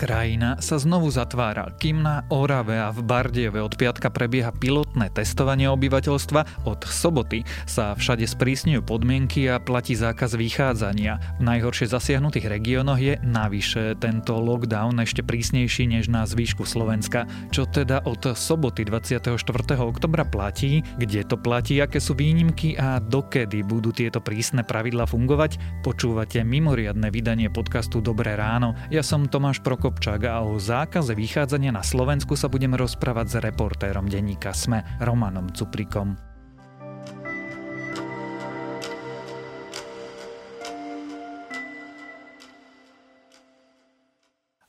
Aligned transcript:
Krajina 0.00 0.56
sa 0.64 0.80
znovu 0.80 1.12
zatvára, 1.12 1.76
kým 1.76 2.00
na 2.00 2.24
Orave 2.32 2.80
a 2.80 2.88
v 2.88 3.04
Bardieve 3.04 3.60
od 3.60 3.76
piatka 3.76 4.08
prebieha 4.08 4.48
pilotné 4.48 5.12
testovanie 5.12 5.68
obyvateľstva. 5.68 6.64
Od 6.64 6.80
soboty 6.88 7.44
sa 7.68 7.92
všade 7.92 8.24
sprísňujú 8.24 8.80
podmienky 8.80 9.52
a 9.52 9.60
platí 9.60 9.92
zákaz 9.92 10.40
vychádzania. 10.40 11.36
V 11.36 11.42
najhoršie 11.44 11.92
zasiahnutých 11.92 12.48
regiónoch 12.48 12.96
je 12.96 13.20
navyše 13.20 13.92
tento 14.00 14.40
lockdown 14.40 15.04
ešte 15.04 15.20
prísnejší 15.20 15.92
než 15.92 16.08
na 16.08 16.24
zvýšku 16.24 16.64
Slovenska. 16.64 17.28
Čo 17.52 17.68
teda 17.68 18.00
od 18.08 18.24
soboty 18.32 18.88
24. 18.88 19.36
oktobra 19.84 20.24
platí, 20.24 20.80
kde 20.96 21.28
to 21.28 21.36
platí, 21.36 21.76
aké 21.76 22.00
sú 22.00 22.16
výnimky 22.16 22.72
a 22.80 23.04
dokedy 23.04 23.60
budú 23.60 23.92
tieto 23.92 24.24
prísne 24.24 24.64
pravidla 24.64 25.04
fungovať? 25.04 25.84
Počúvate 25.84 26.40
mimoriadne 26.40 27.12
vydanie 27.12 27.52
podcastu 27.52 28.00
Dobré 28.00 28.32
ráno. 28.32 28.72
Ja 28.88 29.04
som 29.04 29.28
Tomáš 29.28 29.60
Prokop 29.60 29.89
Kopčák 29.90 30.22
a 30.30 30.46
o 30.46 30.54
zákaze 30.54 31.18
vychádzania 31.18 31.74
na 31.74 31.82
Slovensku 31.82 32.38
sa 32.38 32.46
budeme 32.46 32.78
rozprávať 32.78 33.26
s 33.26 33.36
reportérom 33.42 34.06
denníka 34.06 34.54
SME 34.54 34.86
Romanom 35.02 35.50
Cuprikom. 35.50 36.14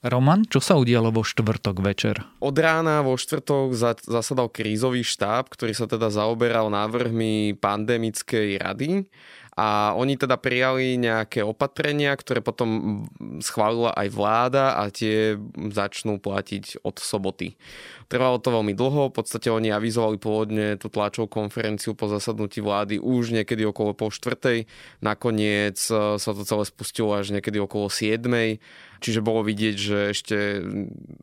Roman, 0.01 0.41
čo 0.49 0.57
sa 0.57 0.81
udialo 0.81 1.13
vo 1.13 1.21
štvrtok 1.21 1.85
večer? 1.85 2.17
Od 2.41 2.57
rána 2.57 3.05
vo 3.05 3.13
štvrtok 3.13 3.77
zasadal 4.01 4.49
krízový 4.49 5.05
štáb, 5.05 5.53
ktorý 5.53 5.77
sa 5.77 5.85
teda 5.85 6.09
zaoberal 6.09 6.73
návrhmi 6.73 7.61
pandemickej 7.61 8.57
rady 8.57 9.05
a 9.51 9.91
oni 9.99 10.15
teda 10.15 10.39
prijali 10.39 10.95
nejaké 10.95 11.43
opatrenia, 11.43 12.15
ktoré 12.15 12.39
potom 12.39 13.03
schválila 13.43 13.91
aj 13.99 14.07
vláda 14.07 14.65
a 14.79 14.87
tie 14.87 15.35
začnú 15.75 16.23
platiť 16.23 16.79
od 16.87 16.95
soboty. 16.95 17.59
Trvalo 18.07 18.39
to 18.39 18.51
veľmi 18.51 18.71
dlho, 18.71 19.11
v 19.11 19.15
podstate 19.15 19.51
oni 19.51 19.71
avizovali 19.71 20.15
pôvodne 20.19 20.79
tú 20.79 20.87
tlačovú 20.87 21.27
konferenciu 21.27 21.95
po 21.95 22.07
zasadnutí 22.07 22.63
vlády 22.63 22.99
už 22.99 23.35
niekedy 23.35 23.67
okolo 23.67 23.91
pol 23.91 24.11
štvrtej, 24.11 24.71
nakoniec 25.03 25.79
e, 25.79 26.15
sa 26.15 26.31
to 26.31 26.43
celé 26.47 26.63
spustilo 26.67 27.11
až 27.11 27.35
niekedy 27.35 27.59
okolo 27.59 27.91
7 27.91 28.27
Čiže 29.01 29.25
bolo 29.25 29.41
vidieť, 29.41 29.75
že 29.75 29.97
ešte 30.13 30.61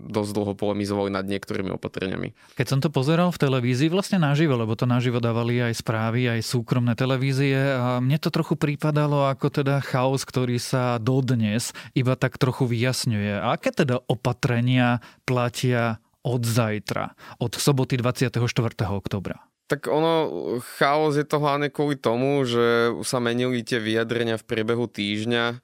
dosť 0.02 0.30
dlho 0.34 0.52
polemizovali 0.58 1.14
nad 1.14 1.22
niektorými 1.22 1.70
opatreniami. 1.78 2.34
Keď 2.58 2.66
som 2.66 2.82
to 2.82 2.90
pozeral 2.90 3.30
v 3.30 3.38
televízii, 3.38 3.86
vlastne 3.86 4.18
naživo, 4.18 4.58
lebo 4.58 4.74
to 4.74 4.82
naživo 4.82 5.22
dávali 5.22 5.62
aj 5.62 5.78
správy, 5.78 6.26
aj 6.26 6.42
súkromné 6.42 6.98
televízie 6.98 7.54
a 7.54 8.02
mne 8.02 8.17
to 8.18 8.34
trochu 8.34 8.58
prípadalo 8.58 9.30
ako 9.30 9.62
teda 9.62 9.80
chaos, 9.80 10.26
ktorý 10.26 10.58
sa 10.58 10.98
dodnes 10.98 11.72
iba 11.94 12.18
tak 12.18 12.36
trochu 12.36 12.66
vyjasňuje. 12.66 13.40
A 13.40 13.54
aké 13.54 13.70
teda 13.70 14.02
opatrenia 14.10 15.00
platia 15.24 16.02
od 16.26 16.42
zajtra, 16.44 17.14
od 17.38 17.56
soboty 17.56 17.96
24. 17.96 18.42
oktobra? 18.90 19.46
Tak 19.68 19.84
ono, 19.88 20.28
chaos 20.80 21.16
je 21.16 21.24
to 21.28 21.40
hlavne 21.40 21.68
kvôli 21.68 22.00
tomu, 22.00 22.44
že 22.44 22.92
sa 23.04 23.20
menili 23.20 23.60
tie 23.60 23.80
vyjadrenia 23.80 24.40
v 24.40 24.44
priebehu 24.48 24.88
týždňa 24.88 25.60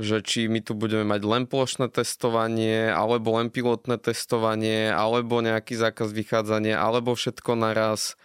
že 0.00 0.24
či 0.24 0.48
my 0.48 0.64
tu 0.64 0.72
budeme 0.72 1.04
mať 1.04 1.22
len 1.28 1.44
plošné 1.44 1.92
testovanie, 1.92 2.88
alebo 2.88 3.36
len 3.36 3.52
pilotné 3.52 4.00
testovanie, 4.00 4.88
alebo 4.88 5.44
nejaký 5.44 5.76
zákaz 5.76 6.16
vychádzania, 6.16 6.80
alebo 6.80 7.12
všetko 7.12 7.52
naraz. 7.60 8.16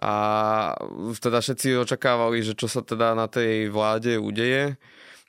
A 0.00 0.14
teda 1.16 1.40
všetci 1.40 1.80
očakávali, 1.80 2.44
že 2.44 2.52
čo 2.52 2.68
sa 2.68 2.84
teda 2.84 3.16
na 3.16 3.32
tej 3.32 3.72
vláde 3.72 4.20
udeje. 4.20 4.76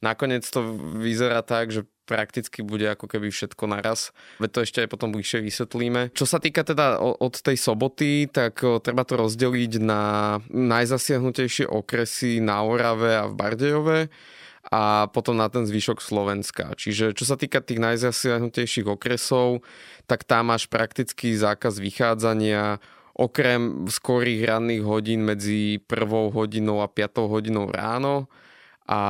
Nakoniec 0.04 0.46
to 0.46 0.78
vyzerá 1.00 1.42
tak, 1.42 1.73
že 1.73 1.88
prakticky 2.08 2.64
bude 2.64 2.88
ako 2.88 3.10
keby 3.10 3.28
všetko 3.34 3.68
naraz. 3.68 4.16
Veď 4.40 4.50
to 4.54 4.60
ešte 4.64 4.80
aj 4.86 4.90
potom 4.92 5.12
bližšie 5.12 5.44
vysvetlíme. 5.44 6.16
Čo 6.16 6.23
sa 6.23 6.39
týka 6.39 6.64
teda 6.64 7.00
od 7.00 7.36
tej 7.36 7.60
soboty, 7.60 8.32
tak 8.32 8.64
treba 8.64 9.04
to 9.04 9.20
rozdeliť 9.20 9.72
na 9.83 10.38
najzasiahnutejšie 10.48 11.67
okresy 11.67 12.39
na 12.39 12.64
Orave 12.64 13.20
a 13.20 13.28
v 13.28 13.34
Bardejove 13.36 13.99
a 14.67 15.08
potom 15.11 15.39
na 15.39 15.48
ten 15.48 15.64
zvyšok 15.64 16.04
Slovenska. 16.04 16.76
Čiže 16.76 17.16
čo 17.16 17.23
sa 17.23 17.39
týka 17.39 17.64
tých 17.64 17.80
najzasiahnutejších 17.80 18.88
okresov, 18.88 19.64
tak 20.08 20.23
tam 20.23 20.52
máš 20.52 20.67
praktický 20.72 21.36
zákaz 21.36 21.80
vychádzania 21.80 22.80
okrem 23.17 23.89
skorých 23.89 24.45
ranných 24.45 24.83
hodín 24.86 25.26
medzi 25.26 25.82
prvou 25.89 26.30
hodinou 26.30 26.86
a 26.86 26.88
piatou 26.88 27.26
hodinou 27.26 27.73
ráno 27.73 28.30
a 28.88 29.02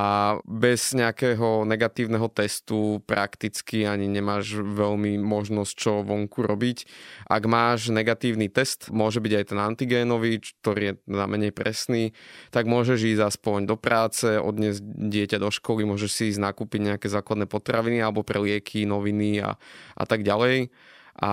bez 0.42 0.98
nejakého 0.98 1.62
negatívneho 1.62 2.26
testu 2.34 2.98
prakticky 3.06 3.86
ani 3.86 4.10
nemáš 4.10 4.58
veľmi 4.58 5.22
možnosť 5.22 5.74
čo 5.78 6.02
vonku 6.02 6.42
robiť. 6.42 6.90
Ak 7.30 7.46
máš 7.46 7.94
negatívny 7.94 8.50
test, 8.50 8.90
môže 8.90 9.22
byť 9.22 9.34
aj 9.38 9.46
ten 9.54 9.60
antigénový, 9.62 10.42
ktorý 10.42 10.82
je 10.82 10.94
na 11.06 11.30
menej 11.30 11.54
presný, 11.54 12.18
tak 12.50 12.66
môžeš 12.66 13.06
ísť 13.06 13.38
aspoň 13.38 13.70
do 13.70 13.78
práce, 13.78 14.26
odniesť 14.26 14.82
dieťa 14.82 15.38
do 15.38 15.54
školy, 15.54 15.86
môžeš 15.86 16.10
si 16.10 16.24
ísť 16.34 16.42
nakúpiť 16.42 16.82
nejaké 16.82 17.08
základné 17.14 17.46
potraviny 17.46 18.02
alebo 18.02 18.26
pre 18.26 18.42
lieky, 18.42 18.90
noviny 18.90 19.46
a, 19.46 19.62
a 19.94 20.04
tak 20.10 20.26
ďalej 20.26 20.74
a 21.18 21.32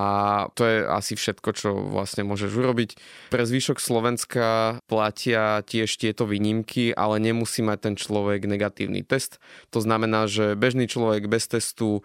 to 0.56 0.65
je 0.65 0.77
asi 0.89 1.12
všetko, 1.15 1.49
čo 1.53 1.69
vlastne 1.93 2.25
môžeš 2.25 2.50
urobiť. 2.56 2.91
Pre 3.28 3.45
zvyšok 3.45 3.78
Slovenska 3.78 4.81
platia 4.89 5.61
tiež 5.61 6.00
tieto 6.00 6.25
výnimky, 6.25 6.97
ale 6.97 7.21
nemusí 7.21 7.61
mať 7.61 7.78
ten 7.81 7.94
človek 8.00 8.49
negatívny 8.49 9.05
test. 9.05 9.39
To 9.77 9.84
znamená, 9.84 10.25
že 10.25 10.56
bežný 10.56 10.89
človek 10.89 11.28
bez 11.28 11.47
testu 11.47 12.00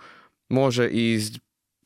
môže 0.52 0.92
ísť 0.92 1.40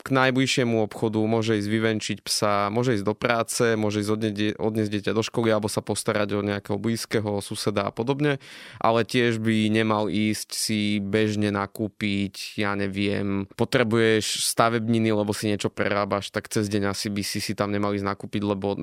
k 0.03 0.07
najbližšiemu 0.11 0.83
obchodu, 0.83 1.23
môže 1.23 1.55
ísť 1.55 1.69
vyvenčiť 1.71 2.17
psa, 2.27 2.67
môže 2.67 2.99
ísť 2.99 3.07
do 3.07 3.15
práce, 3.15 3.63
môže 3.79 4.03
ísť 4.03 4.11
odnieť, 4.11 4.37
odniesť 4.59 4.91
dieťa 4.91 5.11
do 5.15 5.23
školy 5.23 5.47
alebo 5.47 5.71
sa 5.71 5.79
postarať 5.79 6.35
o 6.35 6.43
nejakého 6.43 6.75
blízkeho 6.75 7.39
suseda 7.39 7.87
a 7.87 7.95
podobne, 7.95 8.43
ale 8.83 9.07
tiež 9.07 9.39
by 9.39 9.71
nemal 9.71 10.11
ísť 10.11 10.49
si 10.51 10.99
bežne 10.99 11.55
nakúpiť, 11.55 12.59
ja 12.59 12.75
neviem, 12.75 13.47
potrebuješ 13.55 14.43
stavebniny, 14.51 15.15
lebo 15.15 15.31
si 15.31 15.47
niečo 15.47 15.71
prerábaš, 15.71 16.35
tak 16.35 16.51
cez 16.51 16.67
deň 16.67 16.91
asi 16.91 17.07
by 17.07 17.23
si 17.23 17.39
si 17.39 17.55
tam 17.55 17.71
nemali 17.71 17.95
ísť 17.95 18.07
nakúpiť, 18.11 18.41
lebo 18.43 18.75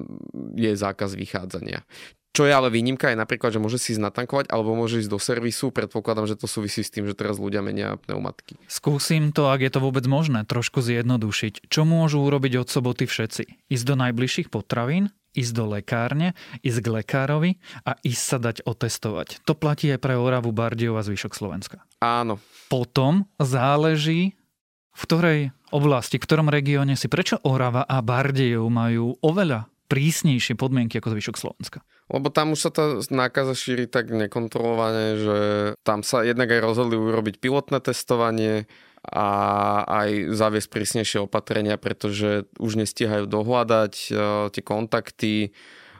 je 0.56 0.72
zákaz 0.72 1.12
vychádzania. 1.20 1.84
Čo 2.40 2.48
je 2.48 2.56
ale 2.56 2.72
výnimka 2.72 3.12
je 3.12 3.20
napríklad, 3.20 3.52
že 3.52 3.60
môže 3.60 3.76
si 3.76 3.92
ísť 3.92 4.00
natankovať 4.00 4.48
alebo 4.48 4.72
môže 4.72 4.96
ísť 5.04 5.12
do 5.12 5.20
servisu. 5.20 5.68
Predpokladám, 5.76 6.24
že 6.24 6.40
to 6.40 6.48
súvisí 6.48 6.80
s 6.80 6.88
tým, 6.88 7.04
že 7.04 7.12
teraz 7.12 7.36
ľudia 7.36 7.60
menia 7.60 8.00
pneumatiky. 8.00 8.56
Skúsim 8.64 9.28
to, 9.28 9.52
ak 9.52 9.60
je 9.60 9.68
to 9.68 9.84
vôbec 9.84 10.08
možné, 10.08 10.48
trošku 10.48 10.80
zjednodušiť. 10.80 11.68
Čo 11.68 11.84
môžu 11.84 12.24
urobiť 12.24 12.64
od 12.64 12.72
soboty 12.72 13.04
všetci? 13.04 13.68
Ísť 13.68 13.84
do 13.84 13.94
najbližších 14.00 14.48
potravín? 14.48 15.12
ísť 15.30 15.52
do 15.54 15.64
lekárne, 15.68 16.34
ísť 16.64 16.78
k 16.82 16.88
lekárovi 16.90 17.50
a 17.86 17.94
ísť 18.02 18.22
sa 18.24 18.38
dať 18.42 18.66
otestovať. 18.66 19.46
To 19.46 19.54
platí 19.54 19.86
aj 19.94 20.02
pre 20.02 20.18
Oravu, 20.18 20.50
Bardiov 20.50 20.98
a 20.98 21.06
zvyšok 21.06 21.38
Slovenska. 21.38 21.86
Áno. 22.02 22.42
Potom 22.66 23.30
záleží, 23.38 24.34
v 24.90 25.02
ktorej 25.06 25.40
oblasti, 25.70 26.18
v 26.18 26.26
ktorom 26.26 26.50
regióne 26.50 26.98
si. 26.98 27.06
Prečo 27.06 27.38
Orava 27.46 27.86
a 27.86 28.02
Bardejov 28.02 28.66
majú 28.74 29.14
oveľa 29.22 29.70
prísnejšie 29.90 30.54
podmienky 30.54 31.02
ako 31.02 31.18
zvyšok 31.18 31.36
Slovenska? 31.36 31.82
Lebo 32.06 32.30
tam 32.30 32.54
už 32.54 32.60
sa 32.62 32.70
tá 32.70 33.02
nákaza 33.10 33.58
šíri 33.58 33.90
tak 33.90 34.14
nekontrolovane, 34.14 35.18
že 35.18 35.38
tam 35.82 36.06
sa 36.06 36.22
jednak 36.22 36.54
aj 36.54 36.62
rozhodli 36.62 36.94
urobiť 36.94 37.42
pilotné 37.42 37.82
testovanie 37.82 38.70
a 39.02 39.28
aj 39.88 40.36
zaviesť 40.36 40.68
prísnejšie 40.70 41.18
opatrenia, 41.24 41.80
pretože 41.80 42.46
už 42.60 42.78
nestíhajú 42.78 43.24
dohľadať 43.26 43.94
uh, 44.12 44.52
tie 44.52 44.62
kontakty, 44.62 45.34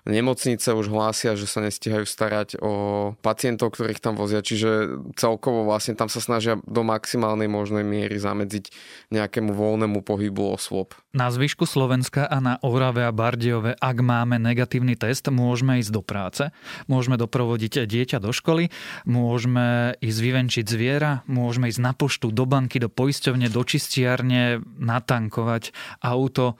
Nemocnice 0.09 0.73
už 0.73 0.89
hlásia, 0.89 1.37
že 1.37 1.45
sa 1.45 1.61
nestíhajú 1.61 2.09
starať 2.09 2.57
o 2.63 2.73
pacientov, 3.21 3.77
ktorých 3.77 4.01
tam 4.01 4.17
vozia, 4.17 4.41
čiže 4.41 5.01
celkovo 5.17 5.69
vlastne 5.69 5.93
tam 5.93 6.09
sa 6.09 6.25
snažia 6.25 6.57
do 6.65 6.81
maximálnej 6.81 7.51
možnej 7.51 7.85
miery 7.85 8.17
zamedziť 8.17 8.73
nejakému 9.13 9.53
voľnému 9.53 10.01
pohybu 10.01 10.57
osôb. 10.57 10.97
Na 11.11 11.29
zvyšku 11.29 11.67
Slovenska 11.67 12.25
a 12.25 12.39
na 12.39 12.55
Orave 12.63 13.03
a 13.03 13.13
Bardiove, 13.13 13.75
ak 13.77 13.97
máme 13.99 14.39
negatívny 14.39 14.95
test, 14.95 15.27
môžeme 15.29 15.83
ísť 15.83 15.93
do 15.93 16.03
práce, 16.07 16.55
môžeme 16.87 17.19
doprovodiť 17.19 17.85
dieťa 17.85 18.23
do 18.23 18.31
školy, 18.31 18.71
môžeme 19.05 19.99
ísť 19.99 20.19
vyvenčiť 20.23 20.65
zviera, 20.65 21.27
môžeme 21.27 21.67
ísť 21.67 21.81
na 21.83 21.93
poštu, 21.93 22.31
do 22.31 22.47
banky, 22.47 22.79
do 22.79 22.89
poisťovne, 22.89 23.51
do 23.51 23.63
čistiarne, 23.67 24.63
natankovať 24.79 25.75
auto. 26.01 26.55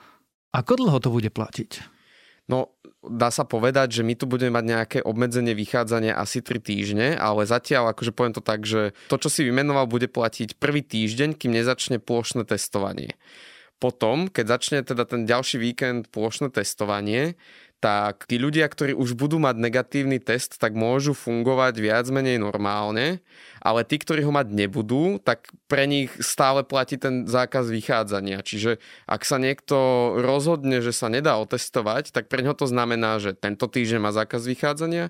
Ako 0.51 0.75
dlho 0.75 0.99
to 0.99 1.09
bude 1.09 1.31
platiť? 1.31 2.00
No, 2.51 2.75
dá 2.99 3.31
sa 3.31 3.47
povedať, 3.47 3.95
že 3.95 4.03
my 4.03 4.13
tu 4.19 4.27
budeme 4.27 4.51
mať 4.59 4.65
nejaké 4.67 4.99
obmedzenie 5.07 5.55
vychádzania 5.55 6.19
asi 6.19 6.43
3 6.43 6.59
týždne, 6.59 7.07
ale 7.15 7.47
zatiaľ, 7.47 7.95
akože 7.95 8.11
poviem 8.11 8.35
to 8.35 8.43
tak, 8.43 8.67
že 8.67 8.91
to, 9.07 9.15
čo 9.15 9.31
si 9.31 9.47
vymenoval, 9.47 9.87
bude 9.87 10.11
platiť 10.11 10.59
prvý 10.59 10.83
týždeň, 10.83 11.39
kým 11.39 11.55
nezačne 11.55 12.03
plošné 12.03 12.43
testovanie. 12.43 13.15
Potom, 13.81 14.29
keď 14.29 14.59
začne 14.59 14.77
teda 14.85 15.09
ten 15.09 15.25
ďalší 15.25 15.57
víkend 15.57 16.13
plošné 16.13 16.53
testovanie, 16.53 17.39
tak 17.81 18.29
tí 18.29 18.37
ľudia, 18.37 18.69
ktorí 18.69 18.93
už 18.93 19.17
budú 19.17 19.41
mať 19.41 19.57
negatívny 19.57 20.21
test, 20.21 20.61
tak 20.61 20.77
môžu 20.77 21.17
fungovať 21.17 21.81
viac 21.81 22.05
menej 22.13 22.37
normálne, 22.37 23.25
ale 23.57 23.81
tí, 23.81 23.97
ktorí 23.97 24.21
ho 24.21 24.29
mať 24.29 24.53
nebudú, 24.53 25.17
tak 25.17 25.49
pre 25.65 25.89
nich 25.89 26.13
stále 26.21 26.61
platí 26.61 27.01
ten 27.01 27.25
zákaz 27.25 27.73
vychádzania. 27.73 28.45
Čiže 28.45 28.77
ak 29.09 29.25
sa 29.25 29.41
niekto 29.41 30.13
rozhodne, 30.21 30.77
že 30.85 30.93
sa 30.93 31.09
nedá 31.09 31.41
otestovať, 31.41 32.13
tak 32.13 32.29
pre 32.29 32.45
neho 32.45 32.53
to 32.53 32.69
znamená, 32.69 33.17
že 33.17 33.33
tento 33.33 33.65
týždeň 33.65 33.97
má 33.97 34.13
zákaz 34.13 34.45
vychádzania. 34.45 35.09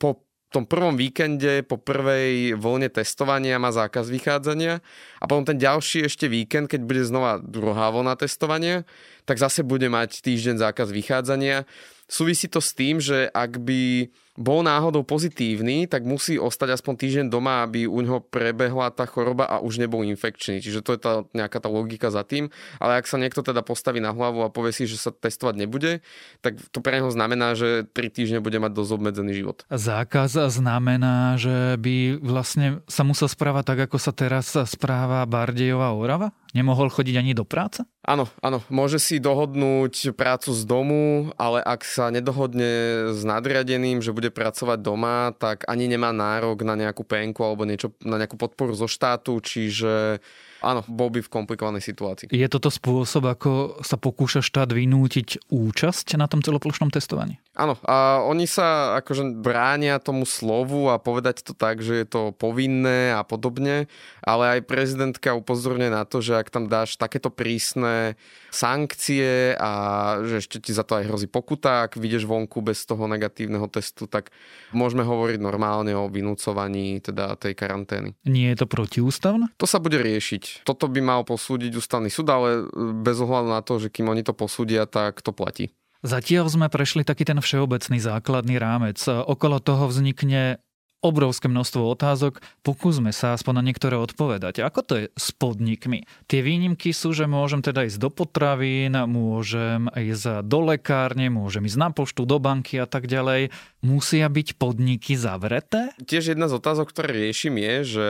Po 0.00 0.24
tom 0.56 0.64
prvom 0.64 0.96
víkende 0.96 1.66
po 1.66 1.76
prvej 1.76 2.56
voľne 2.56 2.88
testovania 2.88 3.60
má 3.60 3.74
zákaz 3.74 4.08
vychádzania 4.08 4.80
a 5.20 5.24
potom 5.28 5.44
ten 5.44 5.58
ďalší 5.60 6.08
ešte 6.08 6.30
víkend, 6.30 6.70
keď 6.70 6.80
bude 6.80 7.02
znova 7.04 7.42
druhá 7.42 7.92
vlna 7.92 8.16
testovania, 8.16 8.88
tak 9.26 9.42
zase 9.42 9.66
bude 9.66 9.90
mať 9.90 10.22
týždeň 10.22 10.62
zákaz 10.62 10.88
vychádzania. 10.94 11.66
Súvisí 12.06 12.46
to 12.46 12.62
s 12.62 12.70
tým, 12.70 13.02
že 13.02 13.26
ak 13.34 13.58
by 13.58 14.06
bol 14.36 14.60
náhodou 14.60 15.02
pozitívny, 15.02 15.88
tak 15.88 16.04
musí 16.04 16.36
ostať 16.36 16.76
aspoň 16.76 16.94
týždeň 16.96 17.26
doma, 17.32 17.64
aby 17.64 17.88
u 17.88 17.98
neho 18.04 18.20
prebehla 18.20 18.92
tá 18.92 19.08
choroba 19.08 19.48
a 19.48 19.58
už 19.64 19.80
nebol 19.80 20.04
infekčný. 20.04 20.60
Čiže 20.60 20.84
to 20.84 20.90
je 20.94 21.00
tá, 21.00 21.12
nejaká 21.32 21.58
tá 21.58 21.72
logika 21.72 22.12
za 22.12 22.22
tým. 22.22 22.52
Ale 22.78 23.00
ak 23.00 23.08
sa 23.08 23.16
niekto 23.16 23.40
teda 23.40 23.64
postaví 23.64 23.98
na 23.98 24.12
hlavu 24.12 24.44
a 24.44 24.52
povie 24.52 24.76
si, 24.76 24.84
že 24.84 25.00
sa 25.00 25.10
testovať 25.10 25.56
nebude, 25.56 26.04
tak 26.44 26.60
to 26.70 26.84
pre 26.84 27.00
neho 27.00 27.08
znamená, 27.08 27.56
že 27.56 27.88
3 27.90 28.12
týždne 28.12 28.38
bude 28.44 28.60
mať 28.60 28.72
dosť 28.76 28.90
obmedzený 28.94 29.32
život. 29.32 29.64
Zákaz 29.72 30.36
znamená, 30.52 31.40
že 31.40 31.80
by 31.80 32.20
vlastne 32.20 32.84
sa 32.86 33.02
musel 33.02 33.26
správať 33.26 33.64
tak, 33.72 33.78
ako 33.90 33.96
sa 33.98 34.12
teraz 34.12 34.52
správa 34.68 35.24
Bardejová 35.24 35.96
Orava? 35.96 36.30
Nemohol 36.56 36.88
chodiť 36.88 37.20
ani 37.20 37.36
do 37.36 37.44
práce? 37.44 37.84
Áno, 38.06 38.30
áno. 38.40 38.64
Môže 38.72 38.96
si 38.96 39.20
dohodnúť 39.20 40.14
prácu 40.16 40.54
z 40.54 40.62
domu, 40.64 41.34
ale 41.36 41.60
ak 41.60 41.84
sa 41.84 42.08
nedohodne 42.08 43.10
s 43.12 43.20
nadriadeným, 43.26 44.00
že 44.00 44.14
bude 44.14 44.25
pracovať 44.30 44.78
doma, 44.80 45.32
tak 45.36 45.66
ani 45.66 45.90
nemá 45.90 46.10
nárok 46.10 46.62
na 46.66 46.74
nejakú 46.78 47.02
penku 47.02 47.42
alebo 47.42 47.66
niečo, 47.66 47.94
na 48.02 48.18
nejakú 48.18 48.34
podporu 48.34 48.74
zo 48.74 48.90
štátu, 48.90 49.38
čiže 49.40 50.18
áno, 50.60 50.80
bol 50.86 51.12
by 51.12 51.22
v 51.22 51.32
komplikovanej 51.32 51.82
situácii. 51.84 52.32
Je 52.32 52.48
toto 52.50 52.68
spôsob, 52.68 53.30
ako 53.30 53.80
sa 53.86 53.96
pokúša 53.96 54.42
štát 54.42 54.70
vynútiť 54.72 55.50
účasť 55.50 56.18
na 56.18 56.26
tom 56.26 56.42
celoplošnom 56.42 56.90
testovaní? 56.90 57.38
Áno, 57.56 57.80
a 57.88 58.20
oni 58.20 58.44
sa 58.44 59.00
akože 59.00 59.40
bránia 59.40 59.96
tomu 59.96 60.28
slovu 60.28 60.92
a 60.92 61.00
povedať 61.00 61.40
to 61.40 61.56
tak, 61.56 61.80
že 61.80 62.04
je 62.04 62.06
to 62.06 62.22
povinné 62.36 63.16
a 63.16 63.24
podobne, 63.24 63.88
ale 64.20 64.60
aj 64.60 64.68
prezidentka 64.68 65.32
upozorňuje 65.32 65.88
na 65.88 66.04
to, 66.04 66.20
že 66.20 66.36
ak 66.36 66.52
tam 66.52 66.68
dáš 66.68 67.00
takéto 67.00 67.32
prísne 67.32 68.20
sankcie 68.52 69.56
a 69.56 69.72
že 70.20 70.44
ešte 70.44 70.60
ti 70.60 70.76
za 70.76 70.84
to 70.84 71.00
aj 71.00 71.08
hrozí 71.08 71.32
pokuta, 71.32 71.88
ak 71.88 71.96
vyjdeš 71.96 72.28
vonku 72.28 72.60
bez 72.60 72.84
toho 72.84 73.08
negatívneho 73.08 73.64
testu, 73.72 74.04
tak 74.04 74.28
môžeme 74.76 75.00
hovoriť 75.00 75.40
normálne 75.40 75.96
o 75.96 76.12
vynúcovaní 76.12 77.00
teda 77.00 77.40
tej 77.40 77.56
karantény. 77.56 78.12
Nie 78.28 78.52
je 78.52 78.64
to 78.64 78.66
protiústavné? 78.68 79.48
To 79.56 79.64
sa 79.64 79.80
bude 79.80 79.96
riešiť. 79.96 80.68
Toto 80.68 80.92
by 80.92 81.00
mal 81.00 81.24
posúdiť 81.24 81.72
ústavný 81.72 82.12
súd, 82.12 82.28
ale 82.28 82.68
bez 83.00 83.16
ohľadu 83.16 83.48
na 83.48 83.64
to, 83.64 83.80
že 83.80 83.88
kým 83.88 84.12
oni 84.12 84.20
to 84.20 84.36
posúdia, 84.36 84.84
tak 84.84 85.24
to 85.24 85.32
platí. 85.32 85.72
Zatiaľ 86.06 86.46
sme 86.46 86.70
prešli 86.70 87.02
taký 87.02 87.26
ten 87.26 87.42
všeobecný 87.42 87.98
základný 87.98 88.62
rámec. 88.62 89.02
Okolo 89.10 89.58
toho 89.58 89.90
vznikne 89.90 90.62
obrovské 91.02 91.50
množstvo 91.50 91.82
otázok, 91.82 92.38
pokúsme 92.62 93.10
sa 93.10 93.34
aspoň 93.34 93.58
na 93.58 93.62
niektoré 93.66 93.98
odpovedať. 93.98 94.62
Ako 94.62 94.80
to 94.86 94.92
je 95.02 95.04
s 95.18 95.34
podnikmi? 95.34 96.06
Tie 96.30 96.46
výnimky 96.46 96.94
sú, 96.94 97.10
že 97.10 97.26
môžem 97.26 97.58
teda 97.58 97.90
ísť 97.90 97.98
do 97.98 98.10
potravín, 98.14 98.94
môžem 99.10 99.90
ísť 99.98 100.46
do 100.46 100.62
lekárne, 100.62 101.26
môžem 101.26 101.66
ísť 101.66 101.78
na 101.78 101.90
poštu, 101.90 102.22
do 102.22 102.38
banky 102.38 102.78
a 102.78 102.86
tak 102.86 103.10
ďalej. 103.10 103.50
Musia 103.82 104.30
byť 104.30 104.62
podniky 104.62 105.18
zavreté? 105.18 105.90
Tiež 106.06 106.38
jedna 106.38 106.46
z 106.46 106.54
otázok, 106.54 106.86
ktoré 106.90 107.18
riešim 107.18 107.58
je, 107.58 107.74
že 107.82 108.06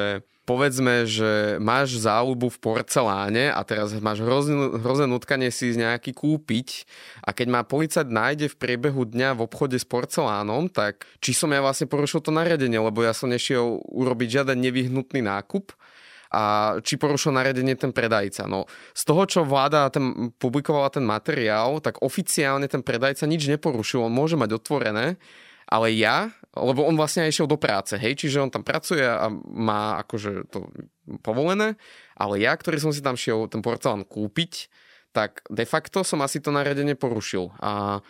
povedzme, 0.46 1.04
že 1.04 1.58
máš 1.58 1.98
záľubu 1.98 2.54
v 2.54 2.62
porceláne 2.62 3.50
a 3.50 3.60
teraz 3.66 3.90
máš 3.98 4.22
hrozné, 4.22 4.78
hrozné 4.78 5.10
nutkanie 5.10 5.50
si 5.50 5.74
nejaký 5.74 6.14
kúpiť 6.14 6.86
a 7.26 7.34
keď 7.34 7.46
ma 7.50 7.66
policajt 7.66 8.06
nájde 8.06 8.46
v 8.54 8.56
priebehu 8.56 9.02
dňa 9.02 9.34
v 9.34 9.44
obchode 9.44 9.74
s 9.74 9.84
porcelánom, 9.84 10.70
tak 10.70 11.04
či 11.18 11.34
som 11.34 11.50
ja 11.50 11.58
vlastne 11.58 11.90
porušil 11.90 12.22
to 12.22 12.30
nariadenie, 12.30 12.78
lebo 12.78 13.02
ja 13.02 13.10
som 13.10 13.26
nešiel 13.26 13.82
urobiť 13.90 14.40
žiaden 14.40 14.62
nevyhnutný 14.62 15.20
nákup, 15.26 15.74
a 16.26 16.76
či 16.82 16.98
porušil 16.98 17.30
nariadenie 17.32 17.78
ten 17.78 17.94
predajca. 17.94 18.50
No, 18.50 18.66
z 18.92 19.02
toho, 19.06 19.22
čo 19.30 19.40
vláda 19.46 19.86
ten, 19.94 20.34
publikovala 20.36 20.90
ten 20.90 21.06
materiál, 21.06 21.78
tak 21.78 22.02
oficiálne 22.02 22.66
ten 22.66 22.82
predajca 22.82 23.24
nič 23.30 23.46
neporušil, 23.46 24.02
on 24.02 24.12
môže 24.12 24.34
mať 24.34 24.58
otvorené, 24.58 25.16
ale 25.66 25.92
ja, 25.98 26.30
lebo 26.54 26.86
on 26.86 26.94
vlastne 26.94 27.26
aj 27.26 27.36
išiel 27.36 27.48
do 27.50 27.58
práce, 27.58 27.98
hej, 27.98 28.14
čiže 28.16 28.40
on 28.40 28.50
tam 28.50 28.62
pracuje 28.62 29.02
a 29.02 29.28
má 29.50 30.00
akože 30.06 30.48
to 30.48 30.70
povolené, 31.20 31.74
ale 32.16 32.40
ja, 32.40 32.54
ktorý 32.54 32.78
som 32.80 32.94
si 32.94 33.02
tam 33.02 33.18
šiel 33.18 33.50
ten 33.50 33.60
porcelán 33.60 34.06
kúpiť, 34.06 34.70
tak 35.10 35.42
de 35.50 35.64
facto 35.66 36.06
som 36.06 36.22
asi 36.22 36.38
to 36.38 36.54
nariadenie 36.54 36.94
porušil. 36.94 37.52
A 37.60 38.00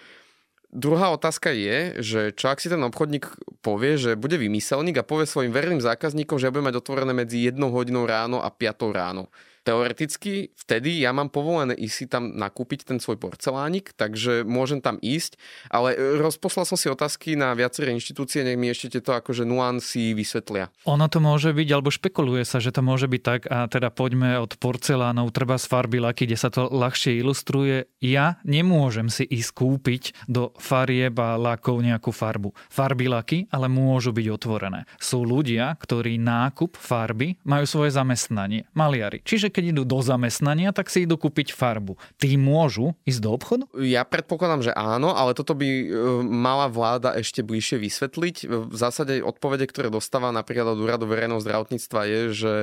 Druhá 0.76 1.14
otázka 1.14 1.54
je, 1.54 2.02
že 2.04 2.20
čo 2.36 2.52
ak 2.52 2.60
si 2.60 2.68
ten 2.68 2.82
obchodník 2.82 3.30
povie, 3.64 3.96
že 3.96 4.18
bude 4.18 4.36
vymyselník 4.36 5.00
a 5.00 5.06
povie 5.08 5.24
svojim 5.24 5.54
verným 5.54 5.80
zákazníkom, 5.80 6.36
že 6.36 6.52
bude 6.52 6.68
mať 6.68 6.82
otvorené 6.82 7.16
medzi 7.16 7.48
1 7.48 7.56
hodinou 7.70 8.04
ráno 8.04 8.42
a 8.44 8.52
5 8.52 8.90
ráno 8.92 9.32
teoreticky 9.66 10.54
vtedy 10.54 11.02
ja 11.02 11.10
mám 11.10 11.26
povolené 11.26 11.74
ísť 11.74 11.96
si 11.98 12.06
tam 12.06 12.38
nakúpiť 12.38 12.86
ten 12.86 13.02
svoj 13.02 13.18
porcelánik, 13.18 13.90
takže 13.98 14.46
môžem 14.46 14.78
tam 14.78 15.02
ísť, 15.02 15.34
ale 15.66 15.98
e, 15.98 16.22
rozposlal 16.22 16.62
som 16.62 16.78
si 16.78 16.86
otázky 16.86 17.34
na 17.34 17.50
viaceré 17.58 17.90
inštitúcie, 17.90 18.46
nech 18.46 18.54
mi 18.54 18.70
ešte 18.70 18.94
tieto 18.96 19.18
akože 19.18 19.42
nuancy 19.42 20.14
vysvetlia. 20.14 20.70
Ono 20.86 21.10
to 21.10 21.18
môže 21.18 21.50
byť, 21.50 21.68
alebo 21.74 21.90
špekuluje 21.90 22.46
sa, 22.46 22.62
že 22.62 22.70
to 22.70 22.86
môže 22.86 23.10
byť 23.10 23.22
tak 23.26 23.40
a 23.50 23.66
teda 23.66 23.90
poďme 23.90 24.38
od 24.38 24.54
porcelánov, 24.54 25.34
treba 25.34 25.58
z 25.58 25.66
farby 25.66 25.98
laky, 25.98 26.30
kde 26.30 26.38
sa 26.38 26.52
to 26.54 26.70
ľahšie 26.70 27.18
ilustruje. 27.18 27.90
Ja 27.98 28.38
nemôžem 28.46 29.10
si 29.10 29.26
ísť 29.26 29.50
kúpiť 29.56 30.02
do 30.30 30.54
farieb 30.62 31.18
a 31.18 31.34
lakov 31.34 31.82
nejakú 31.82 32.14
farbu. 32.14 32.54
Farby 32.70 33.10
laky 33.10 33.50
ale 33.50 33.66
môžu 33.66 34.14
byť 34.14 34.26
otvorené. 34.30 34.84
Sú 35.00 35.24
ľudia, 35.24 35.72
ktorí 35.80 36.20
nákup 36.20 36.76
farby 36.76 37.40
majú 37.48 37.64
svoje 37.64 37.96
zamestnanie, 37.96 38.68
maliari. 38.76 39.24
Čiže 39.24 39.55
keď 39.56 39.72
idú 39.72 39.88
do 39.88 40.04
zamestnania, 40.04 40.76
tak 40.76 40.92
si 40.92 41.08
idú 41.08 41.16
kúpiť 41.16 41.56
farbu. 41.56 41.96
Tí 42.20 42.36
môžu 42.36 42.92
ísť 43.08 43.20
do 43.24 43.30
obchodu? 43.32 43.64
Ja 43.80 44.04
predpokladám, 44.04 44.60
že 44.68 44.72
áno, 44.76 45.16
ale 45.16 45.32
toto 45.32 45.56
by 45.56 45.64
e, 45.64 45.84
mala 46.28 46.68
vláda 46.68 47.16
ešte 47.16 47.40
bližšie 47.40 47.80
vysvetliť. 47.80 48.36
V 48.68 48.76
zásade 48.76 49.24
odpovede, 49.24 49.64
ktoré 49.64 49.88
dostáva 49.88 50.28
napríklad 50.28 50.76
od 50.76 50.84
úradu 50.84 51.08
verejného 51.08 51.40
zdravotníctva 51.40 52.00
je, 52.04 52.20
že, 52.36 52.54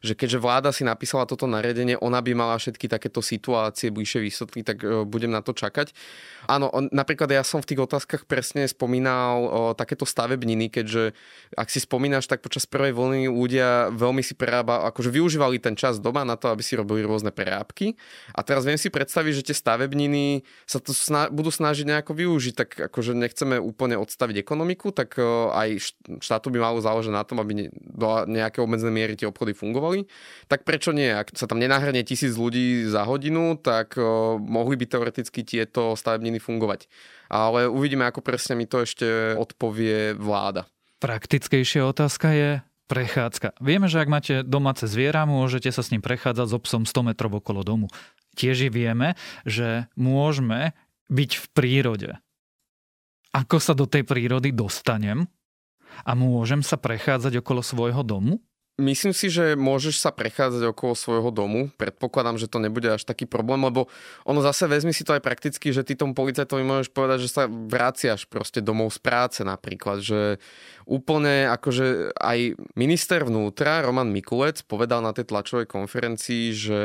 že 0.00 0.12
keďže 0.16 0.40
vláda 0.40 0.72
si 0.72 0.88
napísala 0.88 1.28
toto 1.28 1.44
nariadenie, 1.44 2.00
ona 2.00 2.24
by 2.24 2.32
mala 2.32 2.56
všetky 2.56 2.88
takéto 2.88 3.20
situácie 3.20 3.92
bližšie 3.92 4.24
vysvetliť, 4.24 4.64
tak 4.64 4.78
e, 4.80 5.04
budem 5.04 5.28
na 5.28 5.44
to 5.44 5.52
čakať. 5.52 5.92
Áno, 6.48 6.72
napríklad 6.88 7.28
ja 7.28 7.44
som 7.44 7.60
v 7.60 7.68
tých 7.68 7.84
otázkach 7.84 8.24
presne 8.24 8.64
spomínal 8.64 9.44
o, 9.44 9.48
takéto 9.76 10.08
stavebniny, 10.08 10.72
keďže 10.72 11.12
ak 11.52 11.68
si 11.68 11.84
spomínaš, 11.84 12.24
tak 12.24 12.40
počas 12.40 12.64
prvej 12.64 12.96
vlny 12.96 13.28
ľudia 13.28 13.92
veľmi 13.92 14.24
si 14.24 14.32
prerába, 14.32 14.88
akože 14.88 15.12
využívali 15.12 15.60
ten 15.60 15.76
čas 15.76 16.00
doma 16.00 16.24
na 16.24 16.37
to, 16.38 16.54
aby 16.54 16.62
si 16.62 16.78
robili 16.78 17.02
rôzne 17.02 17.34
prerábky. 17.34 17.98
A 18.30 18.46
teraz 18.46 18.62
viem 18.62 18.78
si 18.78 18.88
predstaviť, 18.88 19.42
že 19.42 19.46
tie 19.50 19.56
stavebniny 19.58 20.46
sa 20.64 20.78
to 20.78 20.94
sna- 20.94 21.28
budú 21.28 21.50
snažiť 21.50 21.82
nejako 21.82 22.14
využiť, 22.14 22.54
tak 22.54 22.70
akože 22.88 23.18
nechceme 23.18 23.58
úplne 23.58 23.98
odstaviť 23.98 24.38
ekonomiku, 24.38 24.94
tak 24.94 25.18
aj 25.50 25.98
štátu 26.22 26.54
by 26.54 26.62
malo 26.62 26.78
záležať 26.78 27.10
na 27.10 27.26
tom, 27.26 27.42
aby 27.42 27.66
do 27.74 28.06
nejakého 28.30 28.62
obmedzenej 28.62 28.94
miery 28.94 29.14
tie 29.18 29.26
obchody 29.26 29.50
fungovali. 29.58 30.06
Tak 30.46 30.62
prečo 30.62 30.94
nie? 30.94 31.10
Ak 31.10 31.34
sa 31.34 31.50
tam 31.50 31.58
nenahrnie 31.58 32.06
tisíc 32.06 32.38
ľudí 32.38 32.86
za 32.86 33.02
hodinu, 33.02 33.58
tak 33.58 33.98
mohli 34.38 34.78
by 34.78 34.86
teoreticky 34.86 35.42
tieto 35.42 35.98
stavebniny 35.98 36.38
fungovať. 36.38 36.86
Ale 37.28 37.66
uvidíme, 37.66 38.06
ako 38.06 38.22
presne 38.22 38.54
mi 38.54 38.70
to 38.70 38.86
ešte 38.86 39.34
odpovie 39.34 40.14
vláda. 40.14 40.64
Praktickejšia 40.98 41.86
otázka 41.86 42.34
je 42.34 42.50
prechádzka. 42.88 43.60
Vieme, 43.60 43.86
že 43.86 44.00
ak 44.00 44.08
máte 44.08 44.34
domáce 44.42 44.88
zviera, 44.88 45.28
môžete 45.28 45.68
sa 45.68 45.84
s 45.84 45.92
ním 45.92 46.00
prechádzať 46.00 46.46
s 46.48 46.56
obsom 46.56 46.82
100 46.88 47.12
metrov 47.12 47.36
okolo 47.36 47.60
domu. 47.60 47.86
Tiež 48.34 48.72
vieme, 48.72 49.14
že 49.44 49.86
môžeme 49.94 50.72
byť 51.12 51.30
v 51.36 51.46
prírode. 51.52 52.10
Ako 53.36 53.60
sa 53.60 53.76
do 53.76 53.84
tej 53.84 54.08
prírody 54.08 54.56
dostanem 54.56 55.28
a 56.02 56.16
môžem 56.16 56.64
sa 56.64 56.80
prechádzať 56.80 57.44
okolo 57.44 57.60
svojho 57.60 58.00
domu? 58.00 58.40
Myslím 58.78 59.10
si, 59.10 59.26
že 59.26 59.58
môžeš 59.58 59.98
sa 59.98 60.14
prechádzať 60.14 60.70
okolo 60.70 60.94
svojho 60.94 61.34
domu. 61.34 61.66
Predpokladám, 61.74 62.38
že 62.38 62.46
to 62.46 62.62
nebude 62.62 62.86
až 62.86 63.02
taký 63.02 63.26
problém, 63.26 63.58
lebo 63.58 63.90
ono 64.22 64.38
zase 64.38 64.70
vezmi 64.70 64.94
si 64.94 65.02
to 65.02 65.18
aj 65.18 65.22
prakticky, 65.26 65.74
že 65.74 65.82
ty 65.82 65.98
tomu 65.98 66.14
policajtovi 66.14 66.62
môžeš 66.62 66.94
povedať, 66.94 67.26
že 67.26 67.34
sa 67.34 67.50
vraciaš 67.50 68.30
proste 68.30 68.62
domov 68.62 68.94
z 68.94 69.02
práce 69.02 69.42
napríklad, 69.42 69.98
že 69.98 70.38
úplne 70.86 71.50
akože 71.50 72.14
aj 72.22 72.54
minister 72.78 73.26
vnútra 73.26 73.82
Roman 73.82 74.14
Mikulec 74.14 74.62
povedal 74.62 75.02
na 75.02 75.10
tej 75.10 75.26
tlačovej 75.26 75.66
konferencii, 75.66 76.54
že 76.54 76.80